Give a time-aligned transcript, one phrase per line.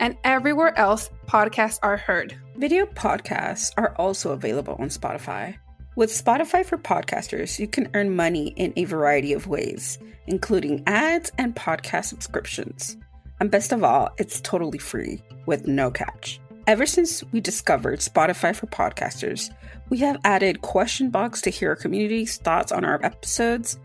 [0.00, 2.36] and everywhere else podcasts are heard.
[2.56, 5.56] Video podcasts are also available on Spotify.
[5.96, 11.30] With Spotify for Podcasters, you can earn money in a variety of ways, including ads
[11.38, 12.96] and podcast subscriptions.
[13.40, 16.40] And best of all, it's totally free with no catch.
[16.66, 19.54] Ever since we discovered Spotify for Podcasters,
[19.90, 23.78] we have added question box to hear our community's thoughts on our episodes,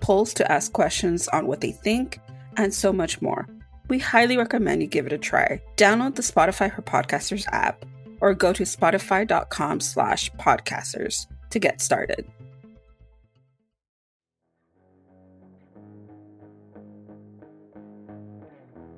[0.00, 2.18] polls to ask questions on what they think,
[2.56, 3.46] and so much more
[3.92, 5.60] we highly recommend you give it a try.
[5.76, 7.84] Download the Spotify for Podcasters app
[8.22, 12.24] or go to spotify.com slash podcasters to get started.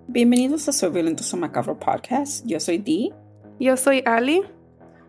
[0.07, 2.47] Bienvenidos a Soy Violentoso Macabro Podcast.
[2.47, 3.13] Yo soy Dee.
[3.59, 4.43] Yo soy Ali.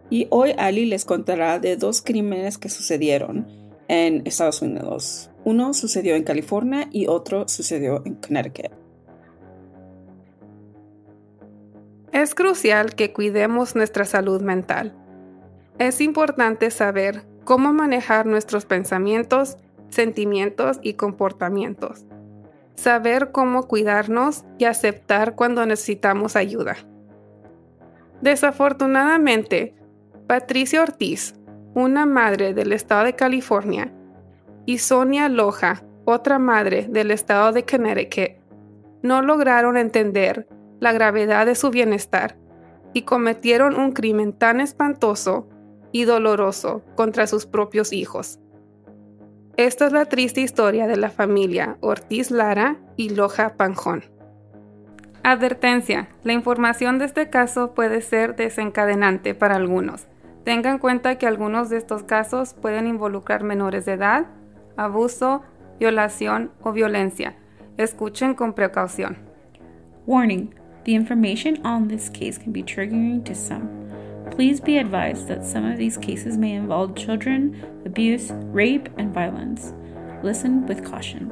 [0.09, 3.45] Y hoy Ali les contará de dos crímenes que sucedieron
[3.88, 5.30] en Estados Unidos.
[5.44, 8.84] Uno sucedió en California y otro sucedió en Connecticut.
[12.16, 14.94] Es crucial que cuidemos nuestra salud mental.
[15.80, 19.58] Es importante saber cómo manejar nuestros pensamientos,
[19.89, 22.05] sentimientos y comportamientos.
[22.76, 26.77] Saber cómo cuidarnos y aceptar cuando necesitamos ayuda.
[28.21, 29.76] Desafortunadamente,
[30.26, 31.36] Patricia Ortiz,
[31.73, 33.92] una madre del estado de California,
[34.65, 38.37] y Sonia Loja, otra madre del estado de Connecticut,
[39.02, 40.47] no lograron entender
[40.80, 42.37] la gravedad de su bienestar
[42.93, 45.47] y cometieron un crimen tan espantoso
[45.91, 48.39] y doloroso contra sus propios hijos.
[49.58, 54.03] Esta es la triste historia de la familia Ortiz Lara y Loja Panjón.
[55.23, 60.08] Advertencia, la información de este caso puede ser desencadenante para algunos.
[60.43, 64.27] Tenga en cuenta que algunos de estos casos pueden involucrar menores de edad,
[64.77, 65.41] abuso,
[65.80, 67.35] violación o violencia.
[67.77, 69.17] Escuchen con precaución.
[70.05, 70.53] Warning.
[70.85, 73.67] The information on this case can be triggering to some.
[74.29, 79.73] Please be advised that some of these cases may involve children, abuse, rape, and violence.
[80.21, 81.31] Listen with caution.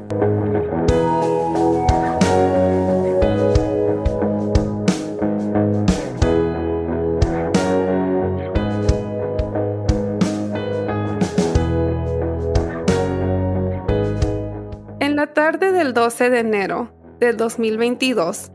[15.00, 16.90] En la tarde del 12 de enero
[17.20, 18.50] del 2022,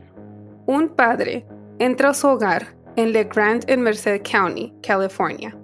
[0.69, 1.47] un padre
[1.79, 5.57] entra a su hogar en LeGrand en Merced County, California.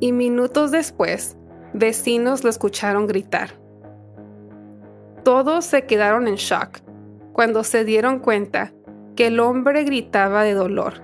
[0.00, 1.36] Y minutos después,
[1.74, 3.50] vecinos lo escucharon gritar.
[5.22, 6.78] Todos se quedaron en shock
[7.34, 8.72] cuando se dieron cuenta
[9.16, 10.94] que el hombre gritaba de dolor,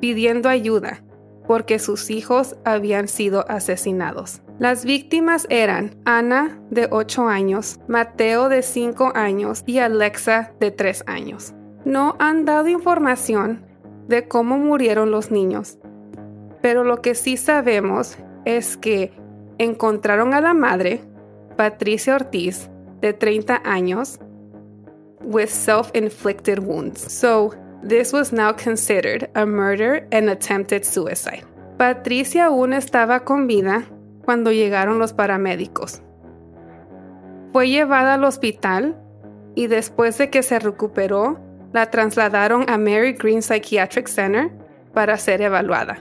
[0.00, 1.04] pidiendo ayuda
[1.46, 4.40] porque sus hijos habían sido asesinados.
[4.58, 11.04] Las víctimas eran Ana, de 8 años, Mateo, de 5 años, y Alexa, de 3
[11.06, 13.64] años no han dado información
[14.08, 15.78] de cómo murieron los niños,
[16.62, 19.12] pero lo que sí sabemos es que
[19.58, 21.00] encontraron a la madre,
[21.56, 24.18] Patricia Ortiz, de 30 años,
[25.20, 27.00] with self-inflicted wounds.
[27.00, 27.52] So,
[27.86, 31.44] this was now considered a murder and attempted suicide.
[31.78, 33.84] Patricia aún estaba con vida
[34.24, 36.02] cuando llegaron los paramédicos.
[37.52, 38.96] Fue llevada al hospital
[39.54, 41.38] y después de que se recuperó,
[41.74, 44.50] la trasladaron a Mary Green Psychiatric Center
[44.94, 45.98] para ser evaluada.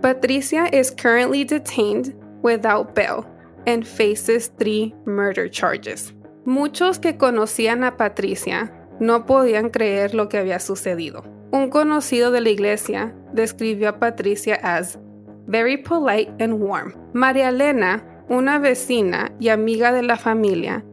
[0.00, 3.26] Patricia is currently detained without bail
[3.66, 6.14] and faces three murder charges.
[6.44, 11.24] Muchos que conocían a Patricia no podían creer lo que había sucedido.
[11.50, 14.98] Un conocido de la iglesia describió a Patricia as
[15.46, 16.94] very polite and warm.
[17.12, 20.84] María Elena, una vecina y amiga de la familia,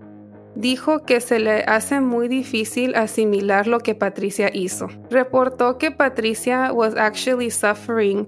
[0.56, 4.88] dijo que se le hace muy difícil asimilar lo que Patricia hizo.
[5.10, 8.28] Reportó que Patricia was actually suffering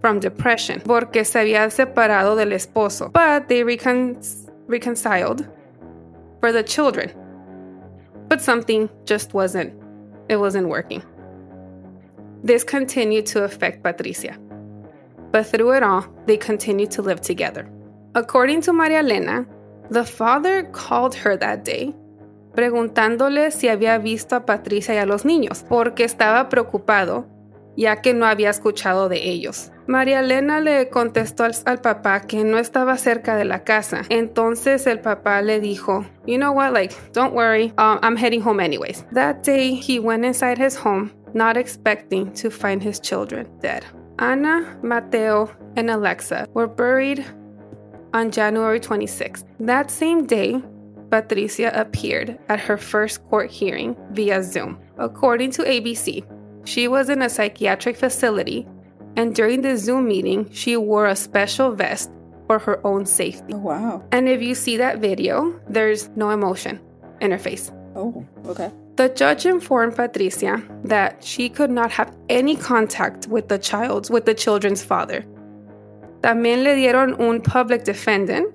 [0.00, 4.18] from depression porque se había separado del esposo, but they recon
[4.68, 5.46] reconciled
[6.40, 7.10] for the children.
[8.28, 9.72] But something just wasn't
[10.28, 11.02] it wasn't working.
[12.42, 14.38] This continued to affect Patricia.
[15.32, 17.68] But through it all, they continued to live together.
[18.14, 19.46] According to Maria Elena,
[19.90, 21.94] the father called her that day
[22.56, 27.26] preguntándole si había visto a Patricia y a los niños, porque estaba preocupado,
[27.76, 29.70] ya que no había escuchado de ellos.
[29.86, 34.02] María Elena le contestó al, al, papá que no estaba cerca de la casa.
[34.08, 38.58] Entonces el papá le dijo, You know what, like, don't worry, um, I'm heading home
[38.58, 39.04] anyways.
[39.12, 43.84] That day, he went inside his home, not expecting to find his children dead.
[44.18, 47.24] Ana, Mateo, and Alexa were buried
[48.16, 49.44] on January 26th.
[49.60, 50.62] That same day,
[51.10, 54.78] Patricia appeared at her first court hearing via Zoom.
[54.96, 56.24] According to ABC,
[56.64, 58.66] she was in a psychiatric facility,
[59.16, 62.10] and during the Zoom meeting, she wore a special vest
[62.46, 63.52] for her own safety.
[63.52, 64.04] Oh, wow.
[64.12, 66.80] And if you see that video, there's no emotion
[67.20, 67.70] in her face.
[67.94, 68.72] Oh, okay.
[68.96, 74.24] The judge informed Patricia that she could not have any contact with the child's with
[74.24, 75.24] the children's father
[76.22, 78.52] También le dieron un public defendant,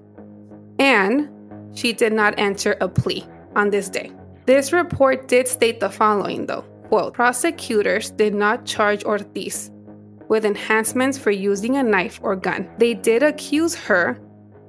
[0.80, 1.30] and
[1.74, 3.26] she did not enter a plea
[3.56, 4.12] on this day.
[4.46, 6.66] This report did state the following, though.
[6.90, 9.72] Quote, prosecutors did not charge Ortiz
[10.28, 12.70] with enhancements for using a knife or gun.
[12.78, 14.20] They did accuse her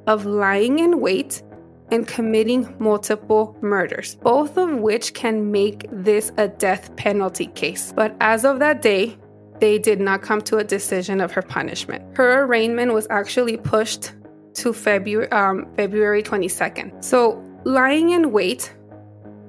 [0.07, 1.43] of lying in wait
[1.91, 7.93] and committing multiple murders, both of which can make this a death penalty case.
[7.95, 9.17] But as of that day,
[9.63, 12.05] they did not come to a decision of her punishment.
[12.17, 14.13] Her arraignment was actually pushed
[14.55, 17.05] to February um, February 22nd.
[17.05, 18.75] So lying in wait,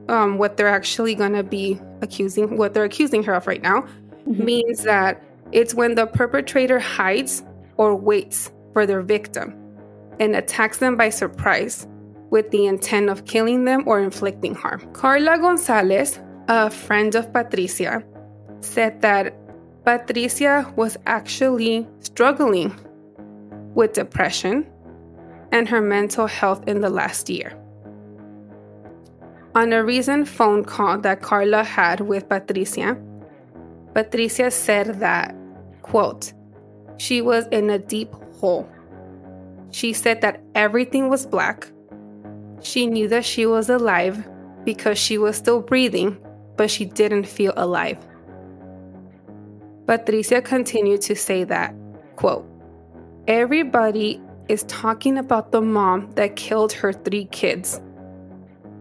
[0.10, 3.82] um, what they're actually going to be accusing, what they're accusing her of right now,
[3.82, 4.46] mm-hmm.
[4.46, 7.44] means that it's when the perpetrator hides
[7.78, 9.56] or waits for their victim
[10.20, 11.88] and attacks them by surprise
[12.30, 14.80] with the intent of killing them or inflicting harm.
[14.94, 16.20] Carla Gonzalez,
[16.50, 18.04] a friend of Patricia,
[18.62, 19.36] said that
[19.86, 22.74] Patricia was actually struggling
[23.76, 24.66] with depression
[25.52, 27.54] and her mental health in the last year.
[29.56, 32.98] On a recent phone call that Carla had with Patricia,
[33.94, 35.36] Patricia said that,
[35.82, 36.32] quote,
[36.98, 38.68] she was in a deep hole.
[39.72, 41.68] She said that everything was black.
[42.62, 44.28] She knew that she was alive
[44.64, 46.18] because she was still breathing,
[46.56, 47.98] but she didn't feel alive.
[49.86, 51.76] Patricia continued to say that,
[52.16, 52.46] quote,
[53.28, 57.82] everybody is talking about the mom that killed her three kids,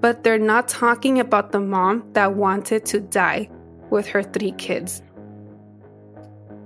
[0.00, 3.48] but they're not talking about the mom that wanted to die
[3.90, 5.02] with her three kids.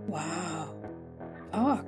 [0.06, 0.74] Wow.
[1.52, 1.80] Oh.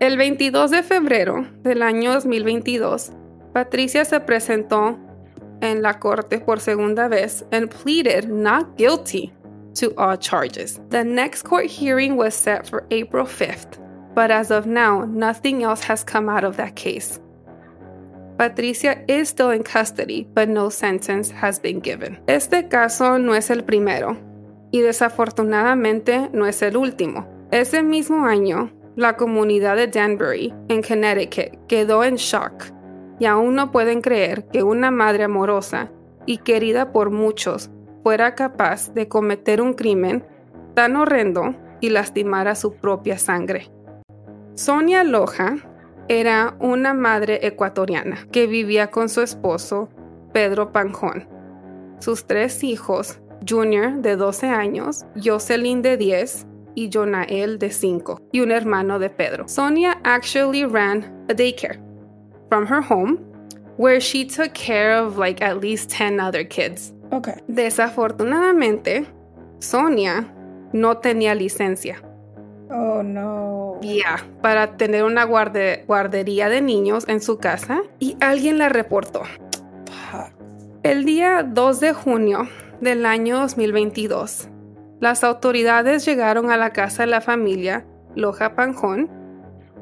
[0.00, 3.10] El 22 de febrero del año 2022,
[3.52, 4.96] Patricia se presentó
[5.60, 9.32] en la corte por segunda vez and pleaded not guilty
[9.74, 10.80] to all charges.
[10.90, 13.78] The next court hearing was set for April 5th,
[14.14, 17.20] but as of now, nothing else has come out of that case.
[18.38, 22.18] Patricia is still in custody, but no sentence has been given.
[22.26, 24.16] Este caso no es el primero,
[24.72, 27.26] y desafortunadamente no es el último.
[27.50, 32.64] Ese mismo año, la comunidad de Danbury, en Connecticut, quedó en shock,
[33.18, 35.90] y aún no pueden creer que una madre amorosa
[36.24, 37.70] y querida por muchos
[38.02, 40.24] fuera capaz de cometer un crimen
[40.74, 43.70] tan horrendo y lastimar a su propia sangre.
[44.54, 45.56] Sonia Loja
[46.08, 49.88] era una madre ecuatoriana que vivía con su esposo,
[50.32, 51.28] Pedro Panjón,
[51.98, 58.40] sus tres hijos, Junior de 12 años, Jocelyn de 10 y Jonael de 5, y
[58.40, 59.48] un hermano de Pedro.
[59.48, 61.80] Sonia actually ran a daycare
[62.48, 63.18] from her home
[63.76, 66.92] where she took care of like at least 10 other kids.
[67.10, 67.34] Okay.
[67.48, 69.06] Desafortunadamente,
[69.58, 70.32] Sonia
[70.72, 72.02] no tenía licencia.
[72.70, 73.78] Oh, no.
[73.82, 79.22] Ya, para tener una guarde guardería de niños en su casa y alguien la reportó.
[80.82, 82.48] El día 2 de junio
[82.80, 84.48] del año 2022,
[85.00, 89.10] las autoridades llegaron a la casa de la familia Loja Panjón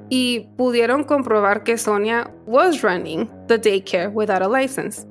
[0.09, 5.07] y pudieron comprobar que Sonia was running the daycare without a license.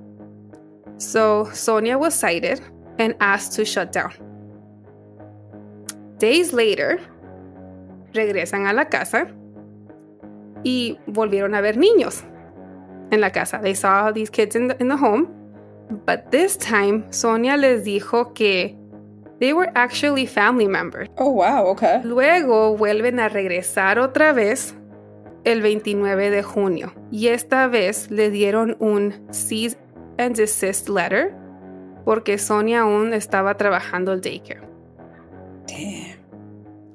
[0.98, 2.62] So Sonia was cited
[3.00, 4.14] and asked to shut down.
[6.18, 7.00] Days later,
[8.14, 9.28] regresan a la casa
[10.64, 12.24] y volvieron a ver niños
[13.12, 13.60] en la casa.
[13.62, 15.38] They saw these kids in the, in the home,
[15.90, 18.76] But this time, Sonia les dijo que
[19.40, 21.08] they were actually family members.
[21.18, 21.68] Oh, wow.
[21.68, 22.02] Okay.
[22.04, 24.76] Luego vuelven a regresar otra vez
[25.46, 29.78] el 29 de junio y esta vez le dieron un cease
[30.18, 31.34] and desist letter
[32.06, 34.62] porque Sonia aún estaba trabajando el daycare.
[35.68, 36.18] Damn.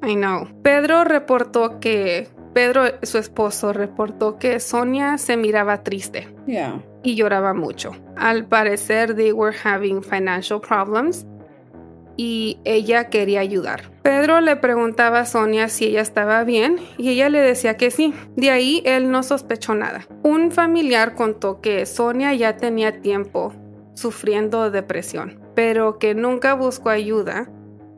[0.05, 0.49] I know.
[0.63, 6.83] Pedro reportó que Pedro, su esposo, reportó que Sonia se miraba triste Yeah.
[7.03, 7.93] y lloraba mucho.
[8.17, 11.25] Al parecer, they were having financial problems
[12.17, 13.91] y ella quería ayudar.
[14.03, 18.15] Pedro le preguntaba a Sonia si ella estaba bien y ella le decía que sí.
[18.37, 20.07] De ahí él no sospechó nada.
[20.23, 23.53] Un familiar contó que Sonia ya tenía tiempo
[23.95, 27.49] sufriendo depresión, pero que nunca buscó ayuda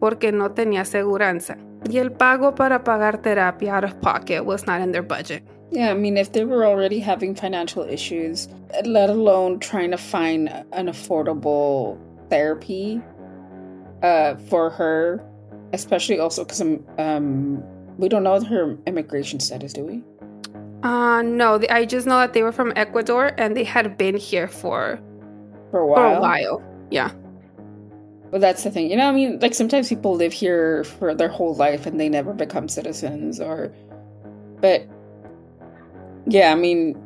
[0.01, 1.57] porque no tenía aseguranza.
[1.89, 5.43] Y el pago para pagar terapia out of pocket was not in their budget.
[5.71, 8.49] Yeah, I mean, if they were already having financial issues,
[8.85, 11.99] let alone trying to find an affordable
[12.31, 13.01] therapy
[14.05, 15.25] uh, for her,
[15.73, 17.63] especially also because um,
[17.99, 20.03] we don't know her immigration status, do we?
[20.83, 24.47] Uh, no, I just know that they were from Ecuador and they had been here
[24.47, 25.01] for,
[25.71, 26.17] For a for while.
[26.17, 26.87] a while.
[26.91, 27.13] Yeah.
[28.31, 28.91] But that's the thing.
[28.91, 32.11] You know, I mean, like sometimes people live here for their whole life and they
[32.11, 33.73] never become citizens or
[34.61, 34.87] but
[36.27, 37.01] yeah, I mean,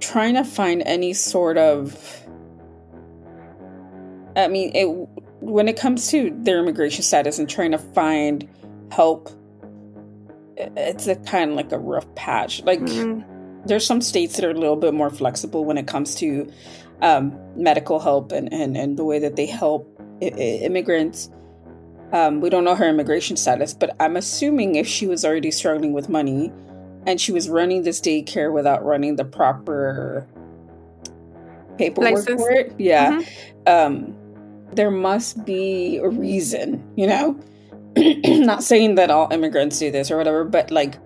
[0.00, 2.26] trying to find any sort of
[4.36, 5.15] I mean, it
[5.50, 8.48] when it comes to their immigration status and trying to find
[8.90, 9.30] help
[10.58, 12.62] it's a kind of like a rough patch.
[12.64, 13.24] Like Mm,
[13.66, 16.50] there's some states that are a little bit more flexible when it comes to
[17.02, 19.86] um, medical help and, and, and the way that they help
[20.22, 21.28] I- I- immigrants.
[22.12, 25.92] Um, we don't know her immigration status, but I'm assuming if she was already struggling
[25.92, 26.50] with money
[27.06, 30.26] and she was running this daycare without running the proper
[31.76, 32.40] paperwork License.
[32.40, 33.26] for it, yeah, Mhm.
[33.66, 34.16] um,
[34.72, 37.38] there must be a reason, you know?
[37.96, 40.96] Not saying that all immigrants do this or whatever, but like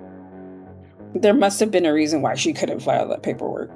[1.15, 3.71] there must have been a reason why she couldn't file that paperwork.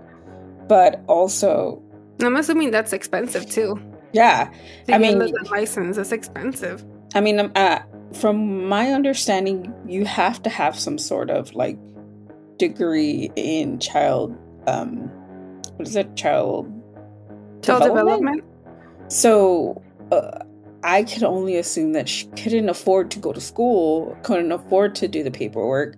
[0.69, 1.83] But also,
[2.21, 3.81] I'm assuming that's expensive too.
[4.13, 4.51] yeah,
[4.87, 6.85] To I mean- the license is expensive.
[7.15, 7.81] I mean, um, uh,
[8.13, 11.79] from my understanding, you have to have some sort of like
[12.59, 14.37] degree in child,
[14.67, 15.09] um,
[15.77, 16.71] what is it, child
[17.63, 18.45] Child development.
[19.09, 20.45] So uh,
[20.83, 25.09] I could only assume that she couldn't afford to go to school, couldn't afford to
[25.09, 25.97] do the paperwork,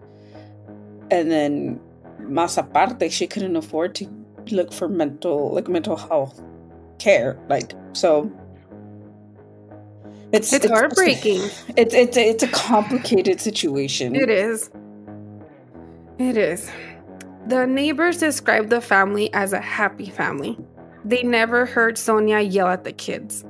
[1.10, 1.80] and then
[2.20, 4.08] más aparte, she couldn't afford to
[4.50, 6.40] look for mental like mental health
[6.98, 7.38] care.
[7.48, 8.30] Like so,
[10.32, 11.42] it's It's heartbreaking.
[11.76, 14.14] It's it's it's a complicated situation.
[14.14, 14.70] It is.
[16.18, 16.70] It is.
[17.46, 20.58] The neighbors described the family as a happy family.
[21.06, 23.44] They never heard Sonia yell at the kids.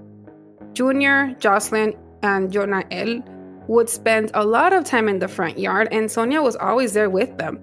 [0.75, 3.22] Junior, Jocelyn, and Jonael
[3.66, 7.08] would spend a lot of time in the front yard, and Sonia was always there
[7.08, 7.58] with them.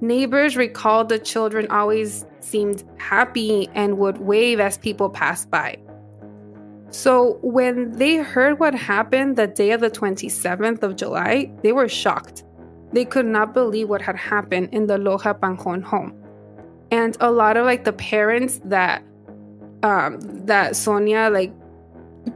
[0.00, 5.78] Neighbors recalled the children always seemed happy and would wave as people passed by.
[6.90, 11.88] So, when they heard what happened the day of the 27th of July, they were
[11.88, 12.42] shocked.
[12.92, 16.23] They could not believe what had happened in the Loja Panjon home.
[16.90, 19.02] And a lot of like the parents that
[19.82, 21.52] um that Sonia like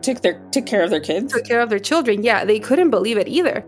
[0.02, 1.32] took their took care of their kids.
[1.32, 3.64] took care of their children, yeah, they couldn't believe it either.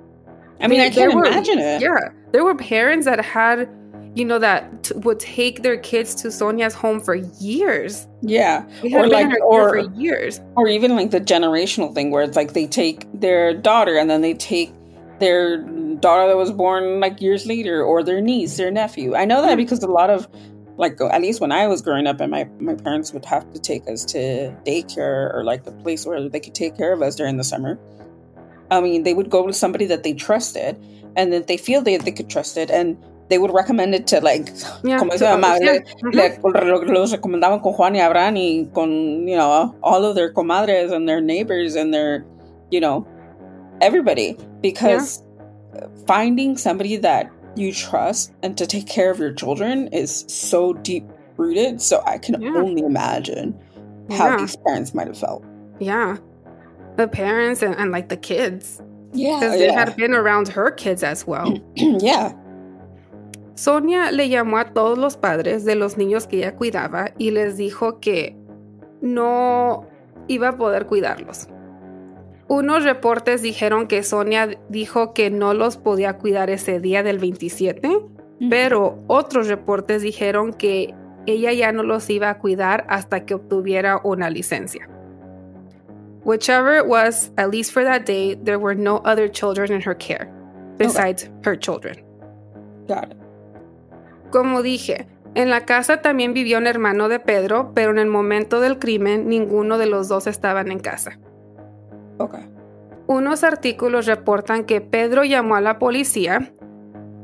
[0.61, 1.81] I mean, They- I can't there were- imagine it.
[1.81, 3.67] Yeah, there were parents that had,
[4.15, 8.07] you know, that t- would take their kids to Sonia's home for years.
[8.21, 10.41] Yeah, Or like- or- for years.
[10.57, 14.21] or even like the generational thing where it's like they take their daughter and then
[14.21, 14.71] they take
[15.21, 15.59] their
[16.01, 19.55] daughter that was born like years later or their niece their nephew i know that
[19.57, 20.27] because a lot of
[20.81, 23.45] like uh, at least when i was growing up and my, my parents would have
[23.53, 27.03] to take us to daycare or like the place where they could take care of
[27.03, 27.79] us during the summer
[28.71, 30.77] i mean they would go to somebody that they trusted
[31.17, 32.97] and that they feel they, they could trust it and
[33.29, 34.49] they would recommend it to like
[34.83, 36.37] Yeah, como to mamá, others, le- yeah.
[36.43, 40.33] Le- lo- los recomendaban con Juan y Abraham y con, you know, all of their
[40.33, 42.25] comadres and their neighbors and their,
[42.73, 43.07] you know,
[43.81, 44.37] everybody.
[44.61, 45.23] Because
[46.07, 51.05] finding somebody that you trust and to take care of your children is so deep
[51.37, 51.81] rooted.
[51.81, 52.55] So I can Yeah.
[52.57, 53.55] only imagine
[54.11, 54.37] how Yeah.
[54.39, 55.45] these parents might have felt.
[55.79, 56.17] Yeah.
[56.97, 58.81] The parents and, and like the kids.
[59.13, 59.41] Yeah.
[59.41, 59.79] Because they Yeah.
[59.85, 61.59] had been around her kids as well.
[61.77, 62.33] yeah.
[63.55, 67.57] Sonia le llamó a todos los padres de los niños que ella cuidaba y les
[67.59, 68.35] dijo que
[69.03, 69.87] no
[70.29, 71.47] iba a poder cuidarlos.
[72.51, 77.89] Unos reportes dijeron que Sonia dijo que no los podía cuidar ese día del 27,
[78.51, 80.93] pero otros reportes dijeron que
[81.27, 84.89] ella ya no los iba a cuidar hasta que obtuviera una licencia.
[86.25, 89.97] Whichever it was, at least for that day, there were no other children in her
[89.97, 90.29] care
[90.77, 91.53] besides okay.
[91.53, 92.05] her children.
[92.89, 93.17] Got it.
[94.33, 98.59] Como dije, en la casa también vivió un hermano de Pedro, pero en el momento
[98.59, 101.21] del crimen ninguno de los dos estaban en casa.
[103.07, 106.53] Unos artículos reportan que Pedro llamó a la policía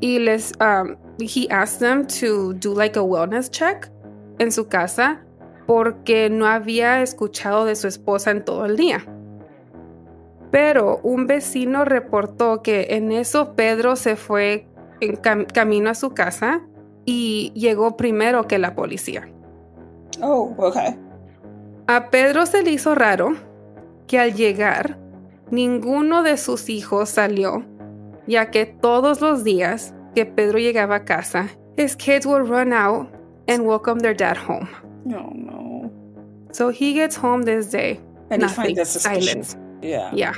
[0.00, 3.90] y les um, he asked them to do like a wellness check
[4.38, 5.22] en su casa
[5.66, 9.04] porque no había escuchado de su esposa en todo el día.
[10.50, 14.66] Pero un vecino reportó que en eso Pedro se fue
[15.00, 16.62] en cam camino a su casa
[17.04, 19.28] y llegó primero que la policía.
[20.22, 20.98] Oh, okay.
[21.88, 23.34] A Pedro se le hizo raro
[24.06, 24.98] que al llegar
[25.50, 27.64] ninguno de sus hijos salió,
[28.26, 33.08] ya que todos los días que Pedro llegaba a casa, his kids would run out
[33.48, 34.68] and welcome their dad home.
[35.04, 35.90] No, no.
[36.52, 38.00] So he gets home this day.
[38.30, 38.70] And nothing.
[38.70, 39.56] he finds that Silence.
[39.82, 40.10] Yeah.
[40.12, 40.32] Yeah.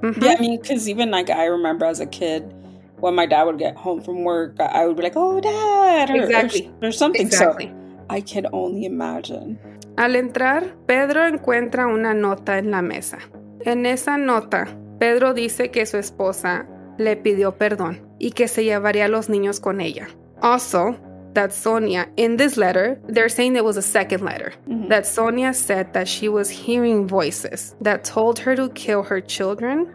[0.00, 0.22] Mhm.
[0.22, 2.54] Yeah, I mean, because even like I remember as a kid,
[3.00, 6.14] when my dad would get home from work, I would be like, "Oh, dad," or,
[6.14, 6.70] or- Exactly.
[6.82, 7.20] or, something.
[7.20, 7.66] Exactly.
[7.66, 9.58] So I can only imagine.
[9.96, 13.18] Al entrar, Pedro encuentra una nota en la mesa.
[13.64, 14.66] En esa nota,
[14.98, 16.66] Pedro dice que su esposa
[16.98, 20.08] le pidió perdón y que se llevaría a los niños con ella.
[20.40, 20.96] Also,
[21.34, 24.88] that Sonia, in this letter, they're saying it was a second letter, Mhm.
[24.88, 29.88] that Sonia said that she was hearing voices that told her to kill her children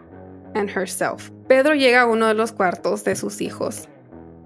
[0.55, 1.31] and herself.
[1.47, 3.87] Pedro llega a uno de los cuartos de sus hijos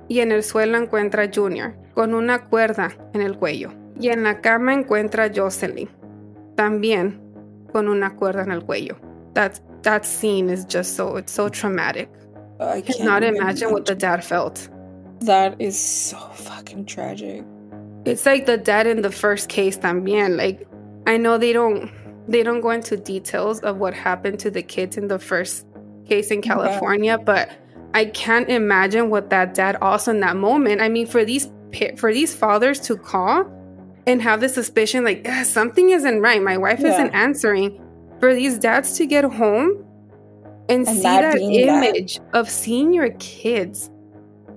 [0.07, 4.23] y en el suelo encuentra a Junior con una cuerda en el cuello y en
[4.23, 5.89] la cama encuentra a Jocelyn
[6.55, 7.19] también
[7.71, 8.97] con una cuerda en el cuello.
[9.33, 12.09] That that scene is just so it's so traumatic.
[12.59, 14.69] I Cannot imagine what the dad felt.
[15.21, 17.43] That is so fucking tragic.
[18.05, 20.37] It's like the dad in the first case también.
[20.37, 20.67] Like
[21.07, 21.89] I know they don't
[22.27, 25.65] they don't go into details of what happened to the kids in the first
[26.05, 27.49] case in California, but
[27.93, 30.81] I can't imagine what that dad also in that moment.
[30.81, 31.49] I mean, for these
[31.97, 33.45] for these fathers to call
[34.05, 36.41] and have the suspicion like "Ah, something isn't right.
[36.41, 36.93] My wife Yeah.
[36.93, 37.79] isn't answering.
[38.19, 39.83] For these dads to get home
[40.69, 43.89] and, And see that being that- image of seeing your kids.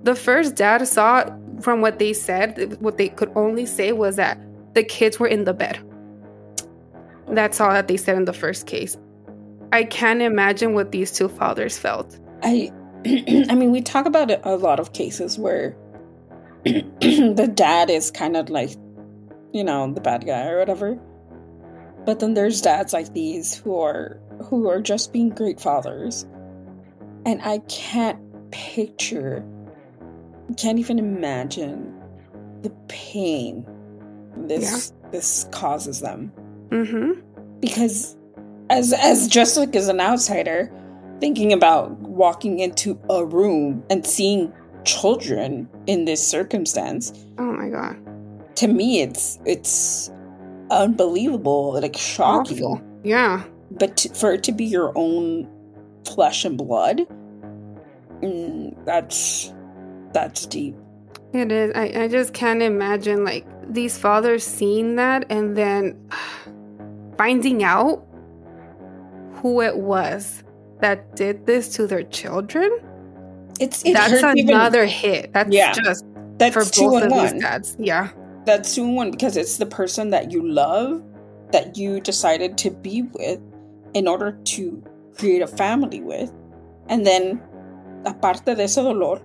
[0.04, 1.24] The first dad saw
[1.60, 4.38] from what they said, what they could only say was that
[4.74, 5.78] the kids were in the bed.
[7.28, 8.96] That's all that they said in the first case.
[9.72, 12.16] I can't imagine what these two fathers felt.
[12.42, 12.70] I
[13.50, 15.76] I mean, we talk about a lot of cases where
[16.64, 18.70] the dad is kind of like,
[19.52, 20.98] you know, the bad guy or whatever.
[22.04, 26.26] But then there's dads like these who are who are just being great fathers.
[27.24, 28.18] And I can't
[28.50, 29.44] picture
[30.56, 31.92] can't even imagine
[32.62, 33.66] the pain
[34.36, 36.32] this this causes them
[36.70, 37.20] Mm-hmm.
[37.60, 38.16] because
[38.70, 40.70] as as just like as an outsider
[41.20, 44.52] thinking about walking into a room and seeing
[44.84, 47.96] children in this circumstance Oh my god.
[48.56, 50.10] to me it's it's
[50.70, 52.82] unbelievable like shocking Awful.
[53.04, 53.44] Yeah.
[53.70, 55.48] but to, for it to be your own
[56.04, 56.98] flesh and blood
[58.22, 59.52] mm, that's
[60.12, 60.74] that's deep
[61.32, 61.72] It is.
[61.74, 65.98] I, I just can't imagine like these fathers seeing that and then
[67.18, 68.04] finding out
[69.34, 70.42] who it was
[70.80, 72.70] that did this to their children.
[73.58, 75.32] it's it That's hurts even- another hit.
[75.32, 75.72] That's Yeah.
[75.72, 76.04] just
[76.38, 77.76] that's for two both and of one these dads.
[77.78, 78.08] Yeah.
[78.44, 81.02] that's two in one because it's the person that you love
[81.52, 83.40] that you decided to be with
[83.94, 84.82] in order to
[85.16, 86.30] create a family with.
[86.88, 87.40] And then,
[88.04, 89.20] aparte de ese dolor,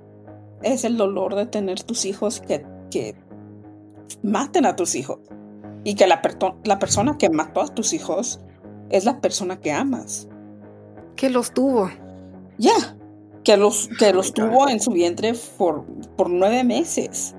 [0.64, 3.14] es el dolor de tener tus hijos que, que
[4.24, 5.20] maten a tus hijos.
[5.84, 8.40] Y que la, perto- la persona que mató a tus hijos
[8.90, 10.28] es la persona que amas.
[11.15, 11.89] Que los tuvo.
[12.58, 12.74] Ya.
[13.43, 15.84] Que los, que los Oh tuvo en su vientre por,
[16.15, 17.36] por nueve meses.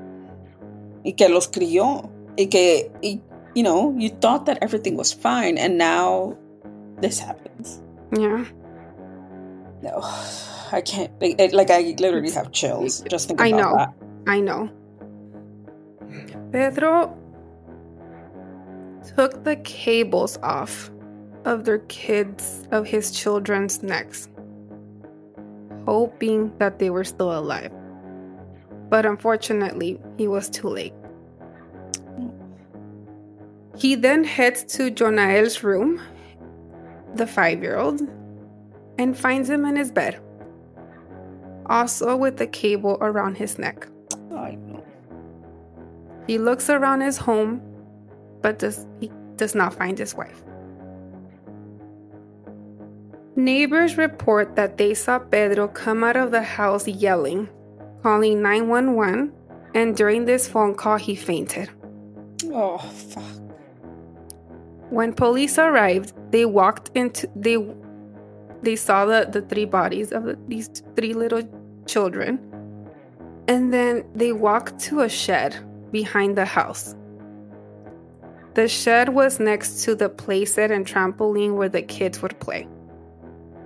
[1.04, 2.10] Y que los crió.
[2.36, 3.20] Y que, y,
[3.54, 5.58] you know, you thought that everything was fine.
[5.58, 6.36] And now
[7.00, 7.82] this happens.
[8.16, 8.44] Yeah.
[9.82, 10.00] No,
[10.70, 11.10] I can't.
[11.20, 13.74] Like, it- like I literally have chills just thinking I know.
[13.76, 13.92] that.
[14.28, 14.70] I know.
[16.52, 17.16] Pedro
[19.16, 20.91] took the cables off
[21.44, 24.28] of their kids, of his children's necks,
[25.86, 27.72] hoping that they were still alive.
[28.88, 30.94] But unfortunately, he was too late.
[33.76, 36.00] He then heads to Jonael's room,
[37.14, 38.00] the five year old,
[38.98, 40.20] and finds him in his bed,
[41.66, 43.88] also with the cable around his neck.
[44.30, 44.84] I know.
[46.26, 47.60] He looks around his home,
[48.42, 50.44] but does he does not find his wife.
[53.34, 57.48] Neighbors report that they saw Pedro come out of the house yelling,
[58.02, 59.32] calling 911,
[59.74, 61.70] and during this phone call he fainted.
[62.46, 63.24] Oh fuck.
[64.90, 67.56] When police arrived, they walked into they
[68.62, 71.42] they saw the, the three bodies of the, these three little
[71.86, 72.38] children.
[73.48, 75.56] And then they walked to a shed
[75.90, 76.94] behind the house.
[78.54, 82.68] The shed was next to the playset and trampoline where the kids would play.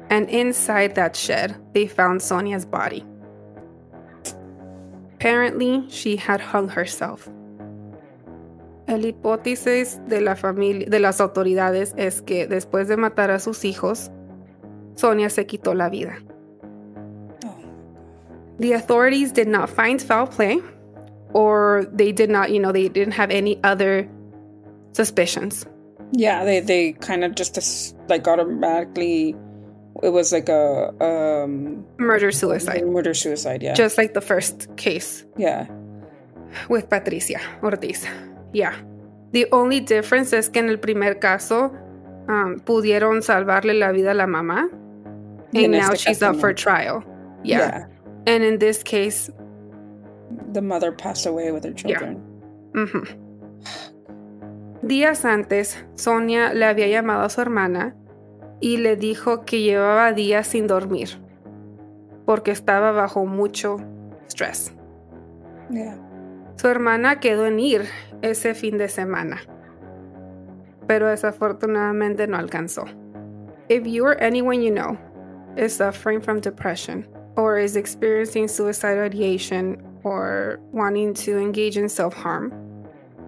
[0.09, 3.05] And inside that shed, they found Sonia's body.
[5.15, 7.29] Apparently, she had hung herself.
[8.87, 13.65] El hipótesis de, la familia, de las autoridades es que después de matar a sus
[13.65, 14.11] hijos,
[14.95, 16.19] Sonia se quitó la vida.
[18.59, 20.61] The authorities did not find foul play,
[21.35, 24.09] or they did not, you know, they didn't have any other
[24.93, 25.67] suspicions.
[26.13, 29.35] Yeah, they they kind of just like automatically.
[30.03, 33.63] It was like a um Murder suicide, murder suicide.
[33.63, 35.67] Yeah, just like the first case yeah.
[36.69, 38.07] with Patricia Ortiz.
[38.53, 38.75] Yeah.
[39.33, 41.73] The only difference es que en el primer caso
[42.29, 44.69] um, pudieron salvarle la vida a la mamá,
[45.55, 47.03] and now she's up for trial.
[47.43, 47.87] Yeah.
[48.27, 49.31] And in this case,
[50.53, 52.23] The mother passed away with her children.
[52.73, 53.07] Ujú.
[54.83, 57.95] Días antes, Sonia le había llamado a su hermana
[58.61, 61.11] y le dijo que llevaba días sin dormir
[62.25, 63.79] porque estaba bajo mucho
[64.27, 64.73] estrés.
[65.71, 65.99] Yeah.
[66.57, 67.87] Su hermana quedó en ir
[68.23, 69.41] ese fin de semana,
[70.87, 72.85] pero desafortunadamente no alcanzó.
[73.69, 74.97] If you or anyone you know
[75.57, 82.15] is suffering from depression or is experiencing suicidal ideation or wanting to engage in self
[82.15, 82.53] harm,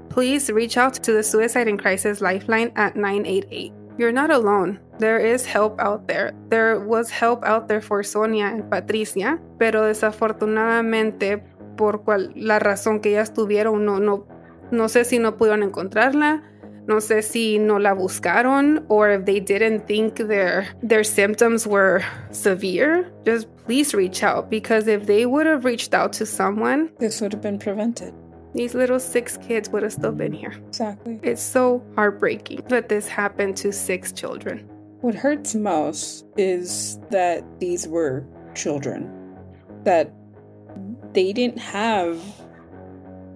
[0.08, 3.72] please reach out to the Suicide and Crisis Lifeline at 988.
[3.98, 4.78] You're not alone.
[5.00, 6.32] There is help out there.
[6.50, 11.42] There was help out there for Sonia and Patricia, pero desafortunadamente,
[11.76, 14.26] por cual, la razón que ellas tuvieron, no, no,
[14.70, 16.44] no sé si no pudieron encontrarla,
[16.86, 22.02] no sé si no la buscaron, or if they didn't think their, their symptoms were
[22.30, 23.12] severe.
[23.24, 27.32] Just please reach out because if they would have reached out to someone, This would
[27.32, 28.14] have been prevented.
[28.54, 30.54] These little six kids would have still been here.
[30.68, 31.20] Exactly.
[31.22, 34.68] It's so heartbreaking that this happened to six children.
[35.00, 39.08] What hurts most is that these were children.
[39.84, 40.12] That
[41.12, 42.20] they didn't have.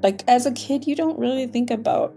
[0.02, 2.14] Like, as a kid, you don't really think about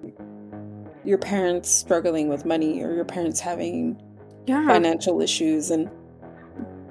[1.04, 4.02] your parents struggling with money or your parents having
[4.48, 4.66] Yeah.
[4.68, 5.70] financial issues.
[5.70, 5.90] And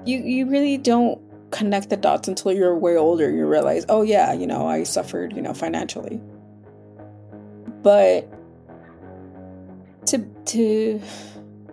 [0.05, 1.19] you, you really don't
[1.51, 3.29] connect the dots until you're way older.
[3.29, 6.21] You realize, oh, yeah, you know, I suffered, you know, financially.
[7.81, 8.31] But
[10.07, 11.01] to, to,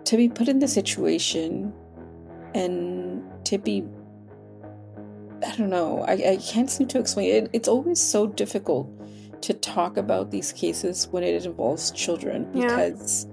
[0.05, 1.73] to be put in the situation
[2.55, 3.83] and to be
[5.45, 8.87] i don't know i, I can't seem to explain it it's always so difficult
[9.41, 12.67] to talk about these cases when it involves children Yeah.
[12.67, 13.27] because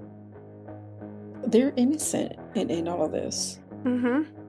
[1.47, 4.40] they're innocent in, in all of this Mm-hmm.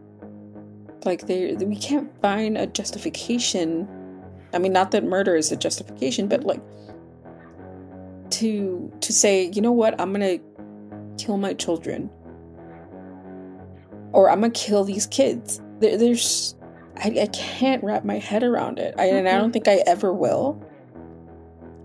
[1.05, 3.88] Like they we can't find a justification.
[4.53, 6.61] I mean not that murder is a justification but like
[8.31, 10.38] to to say you know what i'm gonna
[11.19, 12.11] kill my children.
[14.12, 15.61] Or i'm gonna kill these kids.
[15.81, 16.55] There, there's
[16.97, 18.95] I, I can't wrap my head around it.
[18.99, 19.53] I, and i don't mm-hmm.
[19.53, 20.62] think i ever will.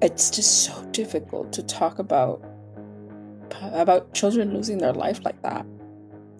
[0.02, 2.44] It's just so difficult to talk about
[3.72, 5.66] about children losing their life like that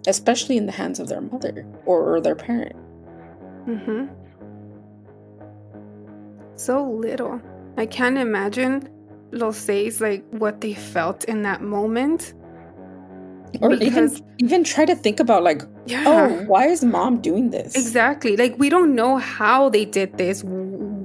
[0.08, 2.74] especially in the hands of their mother or, or their parent
[3.68, 4.06] Mm-hmm.
[6.56, 7.40] So little.
[7.76, 8.88] I can't imagine
[9.30, 12.34] los seis like what they felt in that moment.
[13.62, 16.04] or Because- even even try to think about like Yeah.
[16.06, 18.36] oh why is mom doing this Exactly.
[18.36, 20.44] Like we don't know how they did this,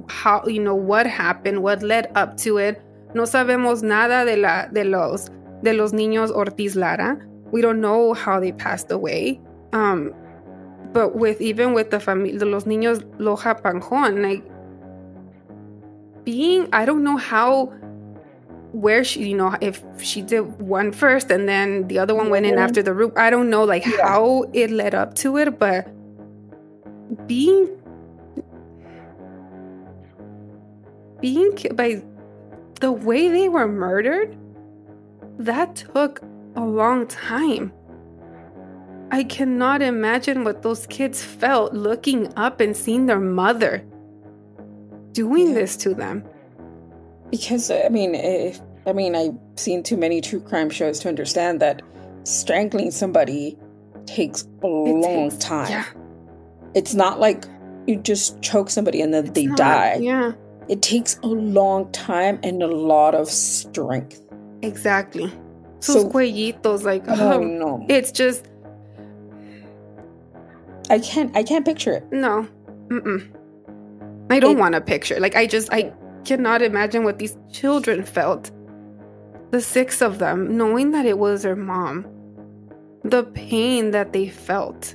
[0.08, 2.80] how you know what happened, what led up to it.
[3.14, 5.30] No sabemos nada de la de los
[5.62, 7.16] de los niños Ortiz Lara.
[7.50, 9.40] We don't know how they passed away.
[9.72, 10.14] Um
[10.92, 14.44] but with even with the family de los niños Loja Panjón, like
[16.24, 17.72] being I don't know how
[18.72, 22.44] where she you know if she did one first and then the other one went
[22.44, 24.08] in after the root i don't know like Yeah.
[24.08, 25.86] how it led up to it but
[27.28, 27.68] being
[31.20, 32.02] being by
[32.80, 34.36] the way they were murdered
[35.38, 36.20] that took
[36.56, 37.72] a long time
[39.10, 43.84] i cannot imagine what those kids felt looking up and seeing their mother
[45.12, 45.54] doing Yeah.
[45.54, 46.24] this to them
[47.30, 51.58] because I mean, if I mean, I've seen too many true crime shows to understand
[51.60, 51.82] that
[52.24, 53.58] strangling somebody
[54.06, 55.70] takes a It long takes- time.
[55.70, 55.84] Yeah.
[56.74, 57.46] It's not like
[57.88, 59.98] you just choke somebody and then they Not- die.
[60.00, 60.32] Yeah.
[60.68, 64.20] It takes a long time and a lot of strength.
[64.62, 65.32] Exactly.
[65.80, 68.46] Sus So- cuellitos, like Oh um, no, it's just
[70.90, 71.34] I can't.
[71.36, 72.04] I can't picture it.
[72.12, 72.46] no.
[72.88, 73.22] Mm-mm.
[74.30, 75.18] I don't It- want a picture.
[75.18, 75.92] Like I just I
[76.24, 78.50] cannot imagine what these children felt.
[79.50, 82.06] The six of them, knowing that it was their mom.
[83.04, 84.94] The pain that they felt.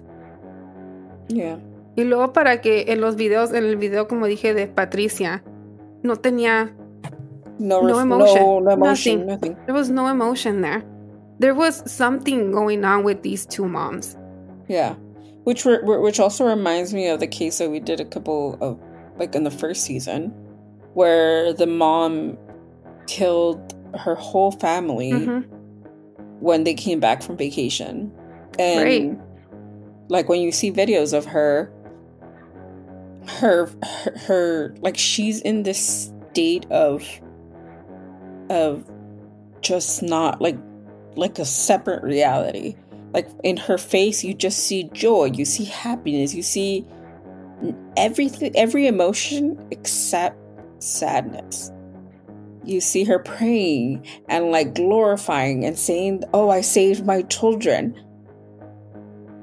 [1.27, 1.57] Yeah.
[1.95, 5.43] Y luego para que en los videos, en el video como dije de Patricia,
[6.03, 6.71] no tenía
[7.59, 8.35] No, No emotion.
[8.41, 9.25] No, no emotion.
[9.25, 9.27] Nothing.
[9.51, 9.65] Nothing.
[9.65, 10.83] There was no emotion there.
[11.39, 14.17] There was something going on with these two moms.
[14.67, 14.93] Yeah,
[15.43, 18.79] which re- which also reminds me of the case that we did a couple of
[19.17, 20.29] like in the first season,
[20.93, 22.37] where the mom
[23.07, 25.45] killed her whole family Mhm.
[26.39, 28.11] when they came back from vacation,
[28.59, 29.17] and Right.
[30.09, 31.71] like when you see videos of her,
[33.27, 37.03] her, her, her like she's in this state of
[38.49, 38.89] of
[39.61, 40.57] just not like
[41.15, 42.75] like a separate reality.
[43.13, 46.85] Like in her face you just see joy you see happiness you see
[47.97, 50.37] everything every emotion except
[50.81, 51.71] sadness.
[52.63, 57.99] You see her praying and like glorifying and saying oh i saved my children.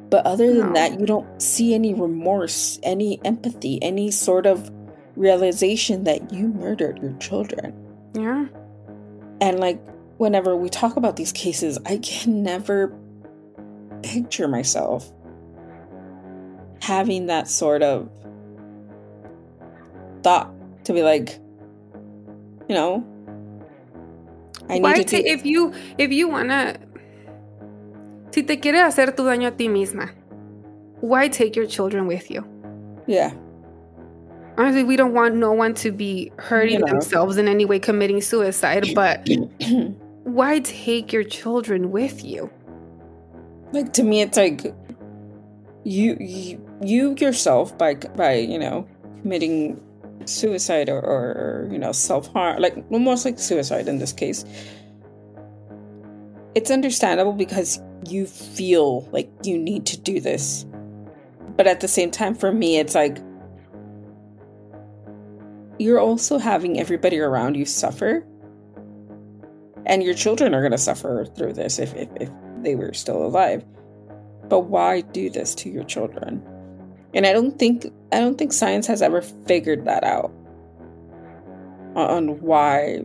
[0.08, 4.70] But other than that you don't see any remorse any empathy any sort of
[5.16, 7.74] realization that you murdered your children.
[8.14, 8.46] Yeah.
[9.40, 9.80] And like
[10.18, 12.96] whenever we talk about these cases, I can never
[14.02, 15.12] picture myself
[16.80, 18.10] having that sort of
[20.22, 20.52] thought
[20.84, 21.38] to be like,
[22.68, 23.04] you know,
[24.68, 26.78] I Why need to if you if you wanna
[28.30, 30.10] si te quieres hacer tu daño a ti misma,
[31.00, 32.44] why take your children with you?
[33.06, 33.32] yeah,
[34.58, 36.86] Honestly, we don't want no one to be hurting You know.
[36.86, 39.28] themselves in any way, committing suicide, but
[40.24, 42.50] why take your children with you?
[43.72, 44.74] like to me, it's like
[45.84, 48.86] you you, you yourself by by you know
[49.22, 49.80] committing
[50.24, 54.44] suicide or, or you know self harm, like almost like suicide in this case.
[56.54, 60.64] It's understandable because you feel like you need to do this,
[61.56, 63.18] but at the same time, for me, it's like
[65.78, 68.26] you're also having everybody around you suffer.
[69.84, 72.30] And your children are going to suffer through this if, if, if
[72.62, 73.64] they were still alive.
[74.48, 76.42] But why do this to your children?
[77.14, 80.32] And i don't think i don't think science has ever figured that out
[81.94, 83.04] on- why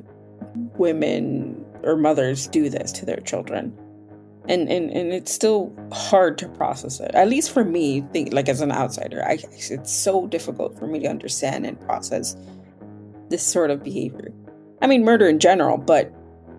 [0.78, 3.74] women or mothers do this to their children.
[4.50, 7.12] And and, and it's still hard to process it.
[7.14, 11.00] At least for me think like as an outsider i it's so difficult for me
[11.00, 12.36] to understand and process
[13.32, 14.32] this sort of behavior
[14.82, 16.14] i mean murder in general but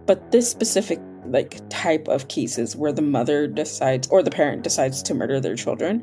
[0.07, 5.03] but this specific like type of cases where the mother decides or the parent decides
[5.03, 6.03] to murder their children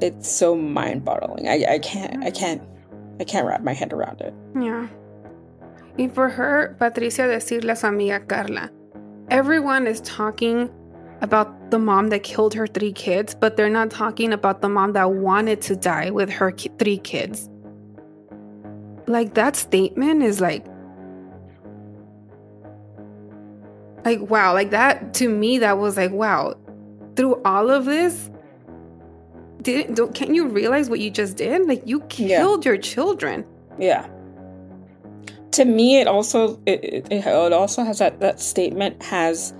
[0.00, 2.62] it's so mind-boggling i i can't i can't
[3.20, 4.88] i can't wrap my head around it Yeah.
[5.98, 8.70] Y for her, Patricia decirle a su amiga Carla,
[9.28, 10.70] everyone is talking
[11.20, 14.94] about the mom that killed her three kids, but they're not talking about the mom
[14.94, 17.48] that wanted to die with her ki- three kids.
[19.06, 20.64] Like that statement is like,
[24.04, 26.54] like wow, like that to me that was like wow.
[27.14, 28.30] Through all of this,
[29.60, 31.66] didn't don't, can't you realize what you just did?
[31.68, 32.38] Like you Yeah.
[32.38, 33.44] killed your children.
[33.78, 34.06] yeah
[35.52, 39.52] to me it also it, it, it also has that that statement has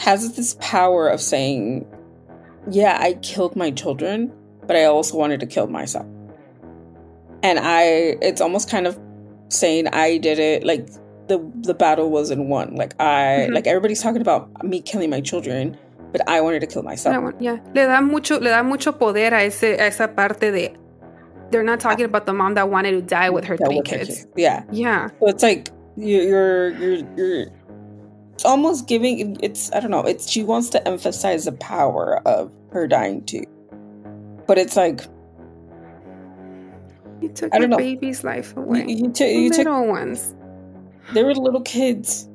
[0.00, 1.86] has this power of saying
[2.70, 4.32] yeah i killed my children
[4.66, 6.06] but i also wanted to kill myself
[7.44, 7.82] and i
[8.28, 8.98] it's almost kind of
[9.48, 10.88] saying i did it like
[11.28, 13.54] the the battle wasn't won like i Mhm.
[13.54, 15.76] like everybody's talking about me killing my children
[16.12, 17.56] but i wanted to kill myself Ah, bueno, ya.
[17.74, 20.74] Le da mucho, le da mucho poder a ese, a esa parte de.
[21.50, 23.88] They're not talking about the mom that wanted to die with her Yeah, three with
[23.90, 24.08] her kids.
[24.08, 24.26] kids.
[24.36, 27.46] yeah Yeah, So it's like you- you're you're you're
[28.34, 32.50] it's almost giving it's I don't know it's she wants to emphasize the power of
[32.72, 33.44] her dying too,
[34.46, 35.02] but it's like
[37.20, 37.76] you took I your don't know.
[37.78, 38.84] baby's life away.
[38.88, 40.34] you, took you took Little ones.
[41.12, 42.28] they were little kids,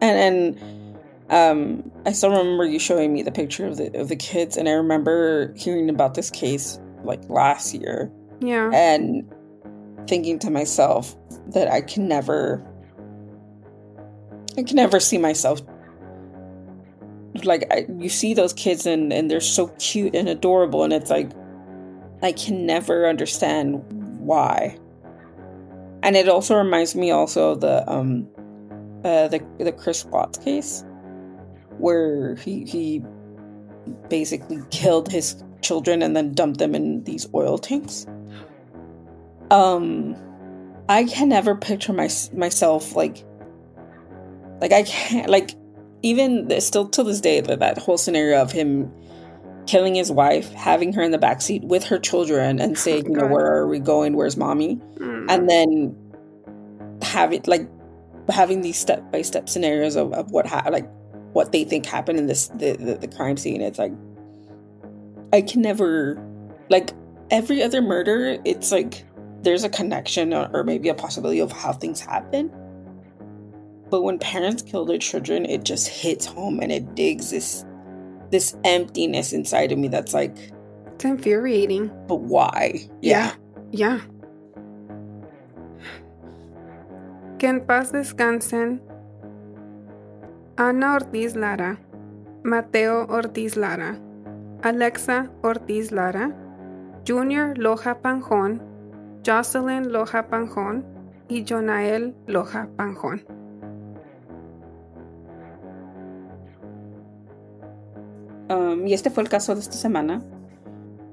[0.00, 0.98] and and
[1.30, 4.68] um I still remember you showing me the picture of the of the kids, and
[4.68, 9.30] I remember hearing about this case like last year, Yeah, and
[10.08, 11.16] thinking to myself
[11.52, 12.62] that I can never
[14.58, 15.60] I can never see myself
[17.42, 21.10] like I, you see those kids and and they're so cute and adorable and it's
[21.10, 21.30] like
[22.22, 23.82] I can never understand
[24.24, 24.78] why.
[26.02, 28.28] And it also reminds me also of the um
[29.04, 30.84] uh the the Chris Watts case
[31.78, 33.02] where he he
[34.08, 38.06] basically killed his children and then dumped them in these oil tanks.
[39.50, 40.16] Um
[40.88, 43.24] I can never picture my, myself like
[44.60, 45.54] like I can't like
[46.02, 48.92] even still to this day that that whole scenario of him
[49.66, 53.26] killing his wife, having her in the backseat with her children, and saying, you know,
[53.26, 54.14] where are we going?
[54.14, 54.76] Where's mommy?
[54.96, 55.26] Mm.
[55.28, 55.96] And then
[57.02, 57.68] having like
[58.28, 60.88] having these step by step scenarios of, of what ha- like
[61.32, 63.60] what they think happened in this the, the, the crime scene.
[63.60, 63.92] It's like
[65.32, 66.22] I can never
[66.70, 66.90] like
[67.30, 68.38] every other murder.
[68.44, 69.04] It's like
[69.42, 72.50] there's a connection or, or maybe a possibility of how things happen
[73.94, 77.64] but when parents kill their children, it just hits home and it digs this
[78.30, 80.36] this emptiness inside of me that's like
[80.94, 81.90] it's infuriating.
[82.06, 82.88] But why?
[83.00, 83.32] Yeah.
[83.70, 84.00] Yeah.
[87.38, 88.80] Que en paz descansen
[90.56, 91.78] Ana Ortiz Lara,
[92.44, 93.98] Mateo Ortiz Lara,
[94.62, 96.32] Alexa Ortiz Lara,
[97.04, 98.62] Junior Loja Panjón,
[99.26, 100.84] Jocelyn Loja Panjón
[101.28, 103.26] y Jonael Loja Panjón.
[108.54, 110.24] Um, y este fue el caso de esta semana.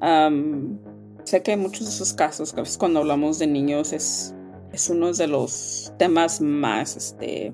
[0.01, 0.77] Um,
[1.23, 4.35] sé que muchos de esos casos, que cuando hablamos de niños, es,
[4.71, 7.53] es uno de los temas más, este,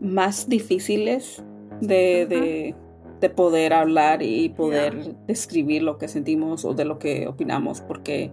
[0.00, 1.42] más difíciles
[1.80, 2.74] de, de,
[3.20, 8.30] de poder hablar y poder describir lo que sentimos o de lo que opinamos, porque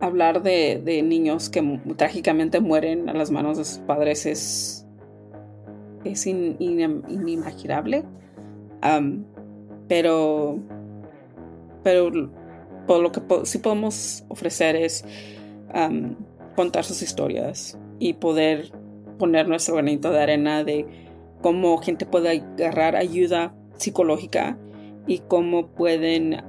[0.00, 4.85] hablar de, de niños que trágicamente mueren a las manos de sus padres es
[6.12, 8.04] es inimaginable.
[9.88, 10.58] pero,
[11.82, 12.30] pero
[12.86, 15.04] por lo que sí podemos ofrecer es
[16.54, 18.72] contar sus historias y poder
[19.18, 20.86] poner nuestro granito de arena de
[21.42, 24.58] cómo gente puede agarrar ayuda psicológica
[25.06, 26.42] y cómo pueden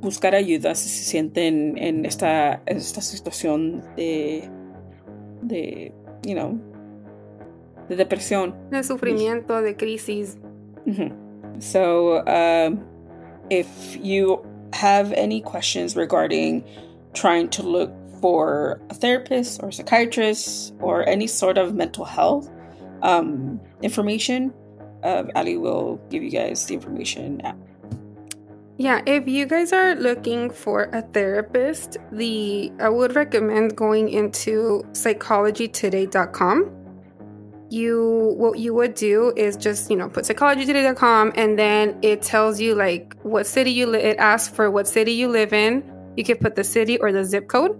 [0.00, 4.50] buscar ayuda si se sienten en esta, esta situación de,
[5.42, 5.92] de,
[6.26, 6.58] you know,
[7.90, 8.54] de depresión.
[8.70, 10.38] De sufrimiento, de crisis.
[10.86, 11.60] Mm-hmm.
[11.60, 12.70] So, uh,
[13.50, 14.40] if you
[14.72, 16.64] have any questions regarding
[17.12, 22.48] trying to look for a therapist or psychiatrist or any sort of mental health
[23.02, 24.52] um, information,
[25.02, 27.42] uh, Ali will give you guys the information.
[28.78, 34.84] Yeah, if you guys are looking for a therapist, the I would recommend going into
[34.92, 36.79] psychologytoday.com
[37.72, 42.60] you what you would do is just you know put psychologytoday.com and then it tells
[42.60, 45.84] you like what city you live it asks for what city you live in.
[46.16, 47.78] You can put the city or the zip code.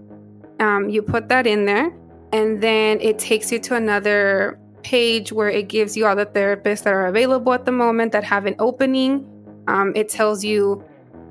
[0.59, 1.91] Um, you put that in there
[2.31, 6.83] and then it takes you to another page where it gives you all the therapists
[6.83, 9.27] that are available at the moment that have an opening.
[9.67, 10.83] Um, it tells you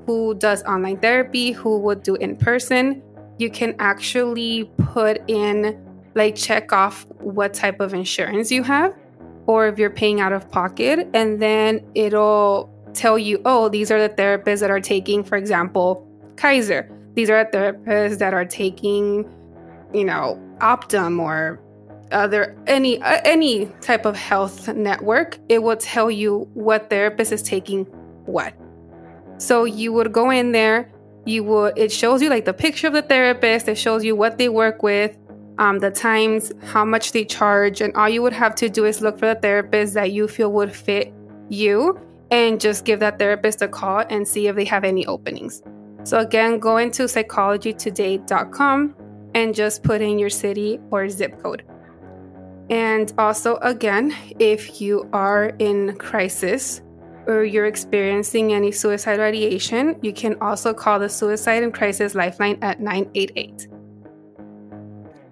[0.05, 3.01] who does online therapy who would do in person.
[3.37, 5.79] You can actually put in
[6.15, 8.93] like check off what type of insurance you have
[9.47, 14.05] or if you're paying out of pocket and then it'll tell you oh these are
[14.05, 16.89] the therapists that are taking for example kaiser.
[17.13, 19.29] These are the therapists that are taking
[19.93, 21.61] you know optum or
[22.11, 25.37] other any uh, any type of health network.
[25.49, 27.85] It will tell you what therapist is taking
[28.25, 28.53] what.
[29.37, 30.91] So you would go in there
[31.25, 33.67] you would it shows you like the picture of the therapist.
[33.67, 35.15] It shows you what they work with
[35.61, 38.99] um, the times, how much they charge, and all you would have to do is
[38.99, 41.13] look for the therapist that you feel would fit
[41.49, 41.99] you
[42.31, 45.61] and just give that therapist a call and see if they have any openings.
[46.03, 48.95] So, again, go into psychologytoday.com
[49.35, 51.63] and just put in your city or zip code.
[52.71, 56.81] And also, again, if you are in crisis
[57.27, 62.57] or you're experiencing any suicidal ideation, you can also call the Suicide and Crisis Lifeline
[62.63, 63.67] at 988.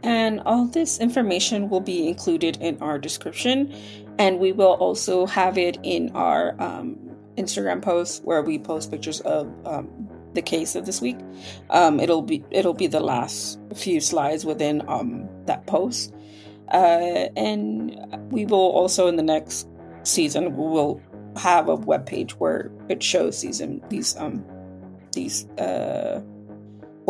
[0.03, 3.73] And all this information will be included in our description.
[4.17, 6.97] And we will also have it in our um,
[7.37, 11.17] Instagram post where we post pictures of um, the case of this week.
[11.69, 16.13] Um, it'll be it'll be the last few slides within um, that post.
[16.71, 17.97] Uh, and
[18.31, 19.67] we will also in the next
[20.03, 21.01] season we will
[21.35, 24.43] have a web page where it shows these um, these um
[25.13, 26.21] these uh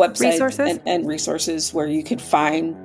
[0.00, 0.66] websites Resources?
[0.70, 2.76] And, and resources where you could find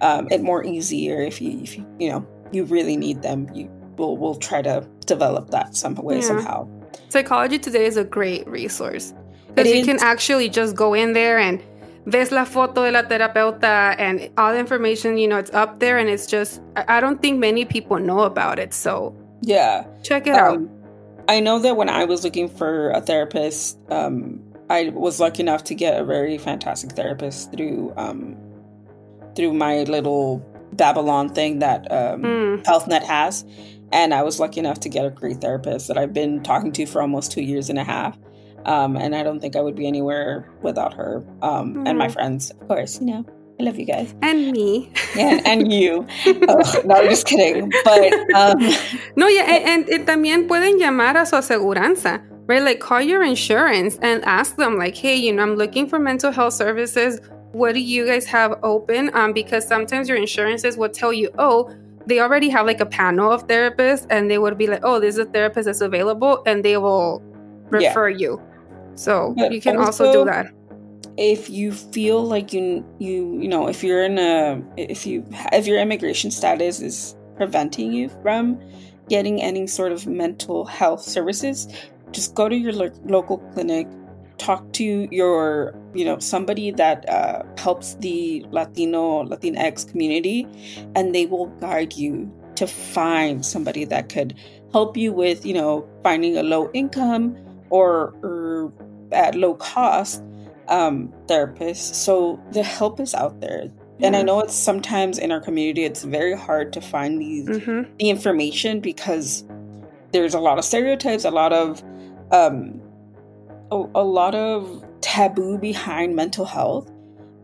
[0.00, 3.48] um, it more easier if you if you you know you really need them.
[3.54, 3.68] You
[3.98, 6.30] will will try to develop that some way Yeah.
[6.32, 6.58] somehow.
[7.08, 9.14] Psychology Today is a great resource
[9.54, 11.62] because you can actually just go in there and
[12.06, 15.98] ves la foto de la terapeuta and all the information, you know, it's up there
[15.98, 18.72] and it's just, I don't think many people know about it.
[18.74, 19.84] So Yeah.
[20.02, 20.56] check it out.
[20.56, 20.70] Um,
[21.28, 24.40] I know that when I was looking for a therapist, um,
[24.72, 28.36] I was lucky enough to get a very fantastic therapist through um,
[29.36, 30.40] through my little
[30.72, 32.64] Babylon thing that um, Mm.
[32.64, 33.44] HealthNet has,
[33.92, 36.86] and I was lucky enough to get a great therapist that I've been talking to
[36.86, 38.16] for almost two years and a half.
[38.64, 42.12] Um, and I don't think I would be anywhere without her um, and my Mhm.
[42.12, 43.00] friends, of course.
[43.00, 43.24] You know,
[43.58, 44.88] I love you guys, And me.
[45.18, 46.06] and, and you.
[46.48, 47.72] oh, no, I'm just kidding.
[47.84, 48.58] But um,
[49.16, 52.62] No, yeah, and, también pueden llamar a su aseguranza, right?
[52.62, 56.32] Like call your insurance and ask them, like, hey, you know, I'm looking for mental
[56.32, 57.20] health services.
[57.52, 59.10] What do you guys have open?
[59.14, 61.70] Um, because sometimes your insurances will tell you, oh,
[62.06, 65.18] they already have like a panel of therapists, and they would be like, oh, there's
[65.18, 67.22] a therapist that's available, and they will
[67.78, 67.88] Yeah.
[67.88, 68.40] refer you.
[68.94, 70.46] So But you can also, also- do that.
[71.16, 75.22] if you feel like you you you know if you're in a if you
[75.52, 78.58] if your immigration status is preventing you from
[79.10, 81.68] getting any sort of mental health services
[82.12, 83.86] just go to your lo- local clinic
[84.38, 90.46] talk to your you know somebody that uh, helps the latino latinx community
[90.96, 94.34] and they will guide you to find somebody that could
[94.72, 97.36] help you with you know finding a low income
[97.70, 98.72] or or
[99.12, 100.22] at low cost
[100.68, 101.94] um, therapists.
[101.94, 103.68] So the help is out there.
[104.00, 107.82] And I know it's sometimes in our community, it's very hard to find these hmm
[107.98, 109.44] the information because
[110.10, 111.82] there's a lot of stereotypes, a lot of
[112.32, 112.80] um,
[113.70, 116.90] a, a lot of taboo behind mental health.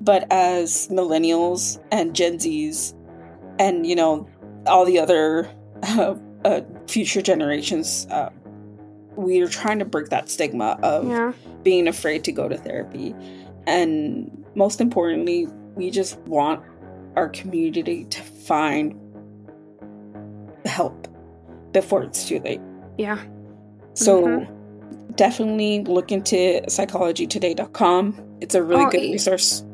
[0.00, 2.94] But as millennials and Gen Zs,
[3.58, 4.28] and you know
[4.66, 5.48] all the other
[5.82, 6.14] uh,
[6.44, 8.30] uh, future generations, uh,
[9.16, 11.32] we are trying to break that stigma of Yeah.
[11.64, 13.14] being afraid to go to therapy.
[13.66, 16.62] And most importantly, we just want
[17.16, 18.94] our community to find
[20.64, 21.08] help
[21.72, 22.60] before it's too late.
[22.96, 23.18] Yeah.
[23.94, 24.57] So Mhm.
[25.18, 28.38] Definitely look into psychologytoday.com.
[28.40, 29.64] It's a really Oh, good resource.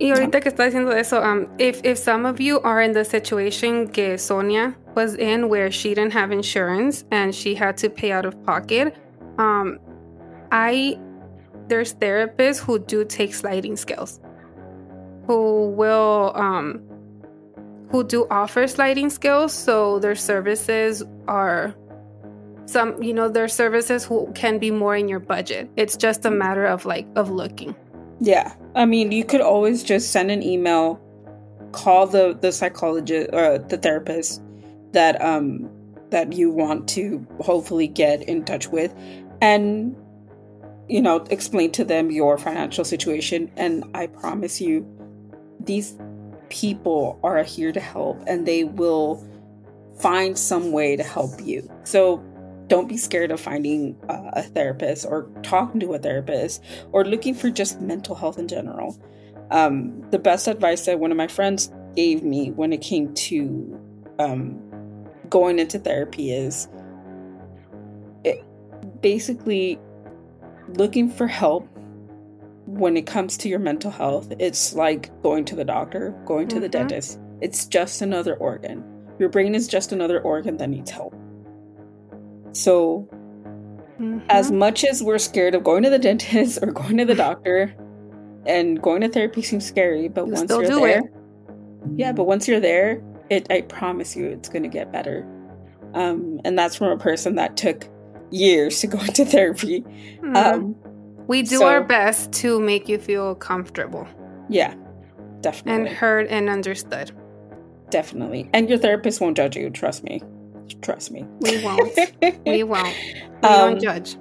[0.00, 3.04] Y ahorita que está diciendo eso, um, if if some of you are in the
[3.04, 8.10] situation que Sonia was in, where she didn't have insurance and she had to pay
[8.10, 8.96] out of pocket,
[9.38, 9.78] um,
[10.50, 10.98] I
[11.68, 14.20] there's therapists who do take sliding scales,
[15.28, 16.82] who will um,
[17.90, 19.52] who do offer sliding scales.
[19.52, 21.72] So their services are
[22.66, 25.70] some, you know, their services who can be more in your budget.
[25.76, 27.74] It's just a matter of like of looking.
[28.20, 28.54] Yeah.
[28.74, 31.00] I mean, you could always just send an email,
[31.72, 34.42] call the the psychologist or the therapist
[34.92, 35.68] that um
[36.10, 38.94] that you want to hopefully get in touch with
[39.40, 39.96] and
[40.88, 44.86] you know, explain to them your financial situation and I promise you
[45.58, 45.96] these
[46.50, 49.26] people are here to help and they will
[49.98, 51.68] find some way to help you.
[51.84, 52.22] So
[52.66, 56.62] don't be scared of finding uh, a therapist or talking to a therapist
[56.92, 58.98] or looking for just mental health in general.
[59.50, 63.80] Um, the best advice that one of my friends gave me when it came to
[64.18, 64.58] um,
[65.28, 66.68] going into therapy is
[68.24, 68.42] it,
[69.00, 69.78] basically
[70.68, 71.68] looking for help
[72.66, 74.32] when it comes to your mental health.
[74.38, 76.72] It's like going to the doctor, going to the Mhm.
[76.72, 77.20] dentist.
[77.42, 78.82] It's just another organ.
[79.18, 81.14] Your brain is just another organ that needs help.
[82.54, 83.08] So
[84.28, 84.56] as Mhm.
[84.58, 87.72] much as we're scared of going to the dentist or going to the doctor
[88.46, 91.04] and going to therapy seems scary but You once you're there it.
[91.96, 93.00] yeah but once you're there
[93.30, 95.24] it i promise you it's going to get better
[95.94, 97.86] um and that's from a person that took
[98.30, 99.82] years to go into therapy
[100.22, 100.36] Mhm.
[100.36, 100.76] um
[101.28, 104.06] We do So- our best to make you feel comfortable
[104.50, 104.74] yeah
[105.40, 105.86] definitely.
[105.86, 107.12] and heard and understood.
[107.90, 110.20] definitely and your therapist won't judge you trust me
[110.82, 111.98] trust me We won't.
[112.46, 112.94] we won't.
[113.42, 114.16] We Um, don't judge.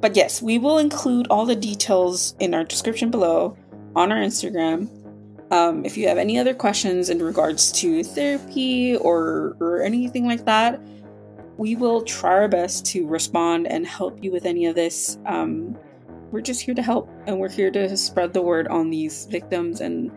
[0.00, 3.56] But yes, we will include all the details in our description below
[3.96, 4.88] on our Instagram.
[5.50, 10.44] Um, if you have any other questions in regards to therapy or or anything like
[10.44, 10.80] that,
[11.56, 15.18] we will try our best to respond and help you with any of this.
[15.26, 15.76] Um,
[16.30, 19.80] we're just here to help, and we're here to spread the word on these victims
[19.80, 20.12] and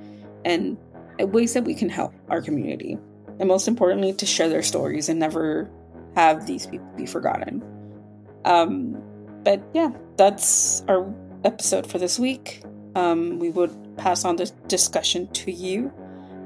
[0.46, 0.78] and
[1.20, 2.98] ways that we can help our community,
[3.42, 5.68] and most importantly, to share their stories and never
[6.16, 7.64] have these people be forgotten.
[8.46, 9.02] Um,
[9.44, 11.12] but yeah, that's our
[11.44, 12.62] episode for this week.
[12.96, 15.92] um, we would pass on this discussion to you.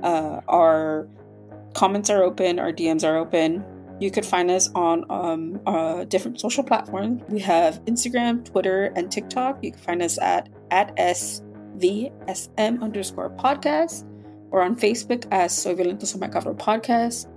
[0.04, 1.08] Uh, our
[1.74, 3.66] comments are open, our DMs are open.
[4.00, 7.24] You could find us on um, uh, different social platforms.
[7.28, 9.64] We have Instagram, Twitter, and TikTok.
[9.64, 14.06] You can find us at at svsm underscore podcast
[14.52, 17.28] or on Facebook as Soy Violento Soy Macabro podcast.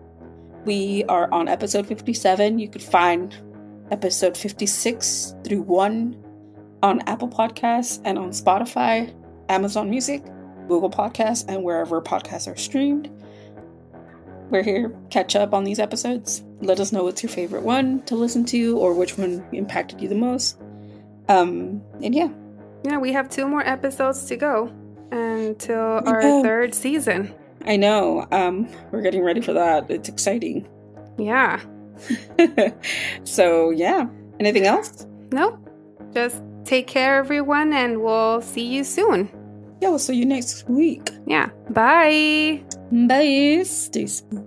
[0.64, 2.58] We are on episode 57.
[2.58, 3.34] You could find
[3.90, 6.24] episode 56 through 1
[6.82, 9.12] on Apple Podcasts and on Spotify,
[9.48, 10.22] Amazon Music,
[10.68, 13.10] Google Podcasts, and wherever podcasts are streamed.
[14.50, 14.96] We're here.
[15.10, 16.42] Catch up on these episodes.
[16.60, 20.08] Let us know what's your favorite one to listen to or which one impacted you
[20.08, 20.58] the most.
[21.28, 22.28] Um, and yeah.
[22.84, 24.72] Yeah, we have two more episodes to go
[25.10, 26.42] until our know.
[26.42, 27.34] third season.
[27.64, 28.26] I know.
[28.30, 29.90] Um, we're getting ready for that.
[29.90, 30.66] It's exciting.
[31.18, 31.60] Yeah.
[33.24, 34.06] so yeah.
[34.38, 35.04] Anything else?
[35.32, 35.58] Nope.
[36.14, 39.28] Just take care, everyone, and we'll see you soon.
[39.80, 41.10] Yeah, we'll see you next week.
[41.26, 41.50] Yeah.
[41.70, 42.62] Bye.
[42.92, 43.62] Bye.
[43.64, 44.44] Stay spooky.